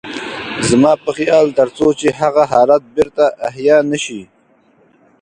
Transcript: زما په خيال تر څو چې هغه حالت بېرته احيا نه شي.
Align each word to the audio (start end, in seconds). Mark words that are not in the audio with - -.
زما 0.69 0.91
په 1.03 1.09
خيال 1.17 1.45
تر 1.57 1.67
څو 1.77 1.87
چې 1.99 2.07
هغه 2.19 2.43
حالت 2.51 2.81
بېرته 2.95 3.25
احيا 3.47 3.77
نه 3.91 3.97
شي. 4.05 4.21